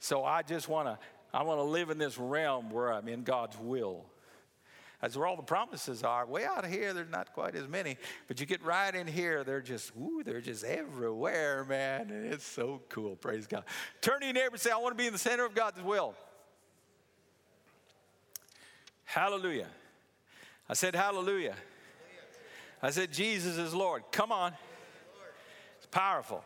[0.00, 0.98] So I just want to
[1.32, 4.06] I want to live in this realm where I'm in God's will.
[5.00, 6.24] That's where all the promises are.
[6.24, 7.98] Way out here, there's not quite as many.
[8.26, 12.10] But you get right in here, they're just, ooh, they're just everywhere, man.
[12.10, 13.16] And it's so cool.
[13.16, 13.64] Praise God.
[14.00, 15.82] Turn to your neighbor and say, I want to be in the center of God's
[15.82, 16.14] will.
[19.04, 19.68] Hallelujah.
[20.68, 21.54] I said, Hallelujah.
[22.82, 24.02] I said, Jesus is Lord.
[24.12, 24.52] Come on.
[25.78, 26.44] It's powerful.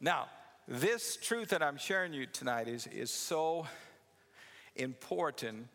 [0.00, 0.28] Now,
[0.66, 3.66] this truth that I'm sharing you tonight is, is so
[4.76, 5.68] important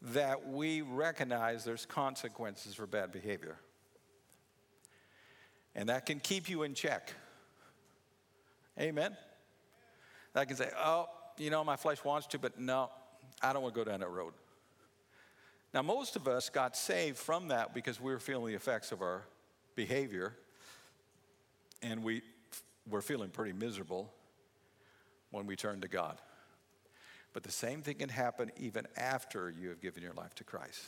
[0.00, 3.56] that we recognize there's consequences for bad behavior.
[5.74, 7.12] And that can keep you in check.
[8.78, 9.16] Amen?
[10.34, 11.08] That can say, oh,
[11.38, 12.90] you know, my flesh wants to, but no,
[13.42, 14.32] I don't want to go down that road.
[15.76, 19.02] Now, most of us got saved from that because we were feeling the effects of
[19.02, 19.24] our
[19.74, 20.32] behavior,
[21.82, 22.22] and we
[22.88, 24.10] were feeling pretty miserable
[25.32, 26.18] when we turned to God.
[27.34, 30.80] But the same thing can happen even after you have given your life to Christ.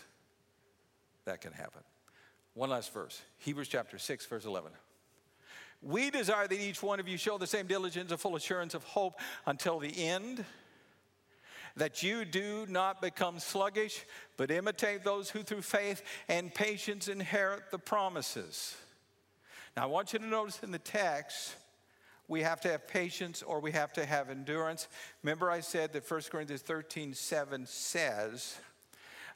[1.26, 1.82] That can happen.
[2.54, 4.72] One last verse Hebrews chapter 6, verse 11.
[5.82, 8.84] We desire that each one of you show the same diligence and full assurance of
[8.84, 10.46] hope until the end
[11.78, 14.04] that you do not become sluggish,
[14.36, 18.76] but imitate those who through faith and patience inherit the promises.
[19.76, 21.54] Now, I want you to notice in the text,
[22.26, 24.88] we have to have patience or we have to have endurance.
[25.22, 28.58] Remember, I said that 1 Corinthians 13 7 says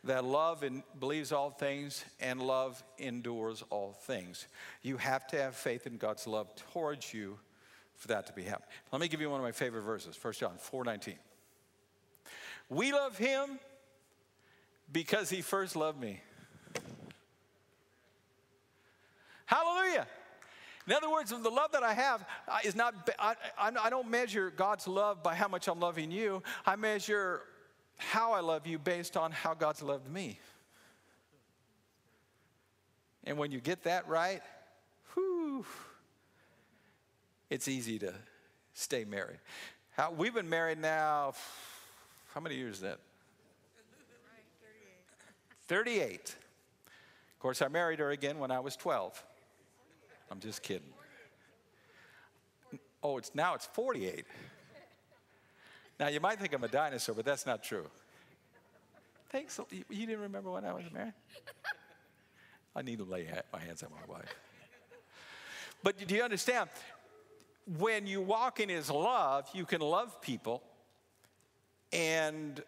[0.04, 4.46] that love in, believes all things and love endures all things.
[4.82, 7.38] You have to have faith in God's love towards you
[7.96, 8.68] for that to be happening.
[8.90, 11.14] Let me give you one of my favorite verses 1 John 4 19.
[12.72, 13.58] We love him
[14.90, 16.20] because he first loved me.
[19.44, 20.06] Hallelujah.
[20.86, 24.50] In other words, the love that I have uh, is not, I, I, don't measure
[24.50, 26.42] God's love by how much I'm loving you.
[26.64, 27.42] I measure
[27.98, 30.40] how I love you based on how God's loved me.
[33.24, 34.40] And when you get that right,
[35.12, 35.66] whew,
[37.50, 38.14] it's easy to
[38.72, 39.38] stay married.
[39.90, 41.34] How, we've been married now
[42.34, 42.98] how many years is that?
[45.66, 46.28] 38.
[46.28, 49.22] Of course, I married her again when I was 12.
[50.30, 50.88] I'm just kidding.
[53.02, 54.24] Oh, it's now it's 48.
[56.00, 57.86] Now you might think I'm a dinosaur, but that's not true.
[59.28, 59.58] Thanks.
[59.70, 61.12] You didn't remember when I was married?
[62.74, 64.34] I need to lay my hands on my wife.
[65.82, 66.70] But do you understand?
[67.78, 70.62] When you walk in His love, you can love people
[71.92, 72.62] and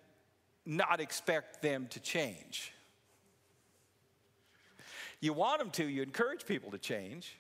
[0.67, 2.73] not expect them to change.
[5.21, 7.37] You want them to, you encourage people to change,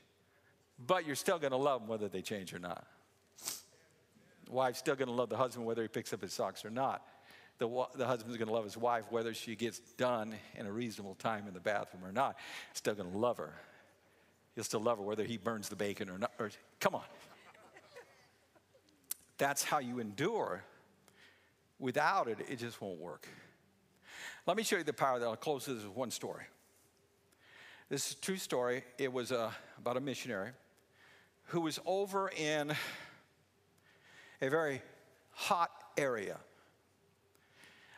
[0.86, 2.86] but you're still going to love them whether they change or not.
[4.48, 7.06] Wife's still going to love the husband whether he picks up his socks or not.
[7.58, 11.14] The, the husband's going to love his wife whether she gets done in a reasonable
[11.14, 12.36] time in the bathroom or not.
[12.72, 13.54] Still going to love her.
[14.54, 16.32] He'll still love her whether he burns the bacon or not.
[16.38, 17.04] Or, come on.
[19.38, 20.62] That's how you endure.
[21.84, 23.28] Without it, it just won't work.
[24.46, 26.44] Let me show you the power that I'll close this with one story.
[27.90, 28.84] This is a true story.
[28.96, 30.52] It was uh, about a missionary
[31.48, 32.74] who was over in
[34.40, 34.80] a very
[35.32, 36.38] hot area,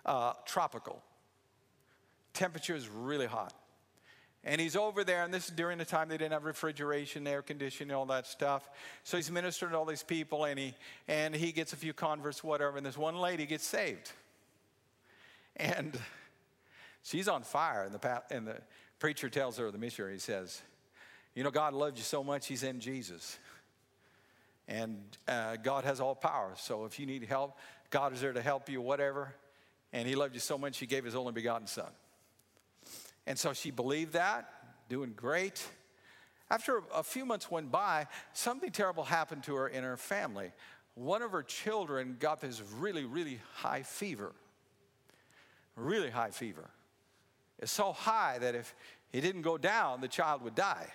[0.05, 1.01] uh, tropical.
[2.32, 3.55] Temperature is really hot.
[4.49, 7.42] And he's over there, and this is during the time they didn't have refrigeration, air
[7.42, 8.70] conditioning, all that stuff.
[9.03, 10.72] So he's ministering to all these people, and he,
[11.09, 14.12] and he gets a few converts, whatever, and this one lady gets saved.
[15.57, 15.99] And
[17.03, 18.59] she's on fire, and the, and the
[19.01, 20.62] preacher tells her, the missionary, says,
[21.34, 23.36] You know, God loved you so much, he's in Jesus.
[24.68, 26.53] And uh, God has all power.
[26.57, 27.59] So if you need help,
[27.90, 29.34] God is there to help you, whatever.
[29.92, 31.90] And He loved you so much, He gave His only begotten Son.
[33.27, 34.49] And so she believed that,
[34.89, 35.66] doing great.
[36.51, 40.53] After a few months went by, something terrible happened to her in her family.
[40.95, 44.33] One of her children got this really, really high fever.
[45.74, 46.70] Really high fever.
[47.59, 48.74] It's so high that if
[49.12, 50.87] it didn't go down, the child would die.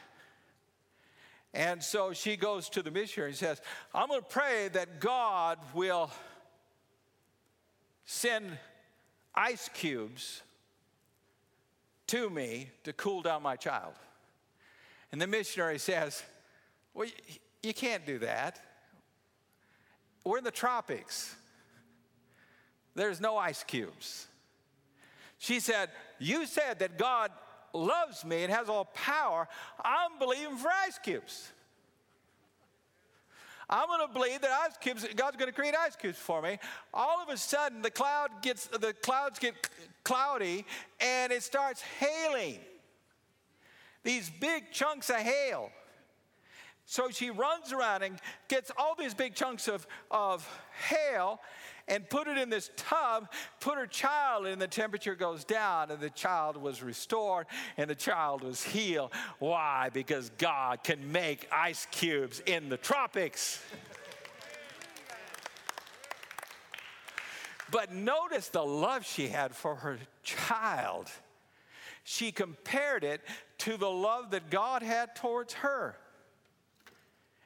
[1.53, 3.61] And so she goes to the missionary and says,
[3.93, 6.09] I'm going to pray that God will
[8.05, 8.57] send
[9.35, 10.41] ice cubes
[12.11, 13.93] to me to cool down my child.
[15.13, 16.21] And the missionary says,
[16.93, 17.07] Well,
[17.63, 18.59] you can't do that.
[20.25, 21.35] We're in the tropics,
[22.95, 24.27] there's no ice cubes.
[25.39, 25.89] She said,
[26.19, 27.31] You said that God
[27.73, 29.47] loves me and has all power,
[29.83, 31.51] I'm believing for ice cubes.
[33.71, 36.59] I'm going to believe that ice cubes, God's going to create ice cubes for me.
[36.93, 39.69] All of a sudden, the cloud gets, the clouds get
[40.03, 40.65] cloudy,
[40.99, 42.59] and it starts hailing.
[44.03, 45.71] These big chunks of hail.
[46.85, 48.19] So she runs around and
[48.49, 50.45] gets all these big chunks of, of
[50.89, 51.39] hail
[51.91, 53.29] and put it in this tub,
[53.59, 57.45] put her child in, the temperature goes down, and the child was restored
[57.77, 59.11] and the child was healed.
[59.39, 59.89] Why?
[59.93, 63.61] Because God can make ice cubes in the tropics.
[67.69, 71.09] But notice the love she had for her child.
[72.05, 73.21] She compared it
[73.59, 75.97] to the love that God had towards her.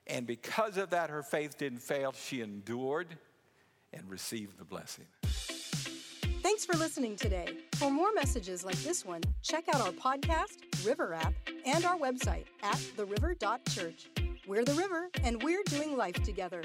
[0.05, 2.13] And because of that, her faith didn't fail.
[2.13, 3.17] She endured
[3.95, 5.05] and receive the blessing.
[6.43, 7.57] Thanks for listening today.
[7.75, 11.33] For more messages like this one, check out our podcast, River app,
[11.65, 14.09] and our website at theriver.church.
[14.47, 16.61] We're the river, and we're doing life together.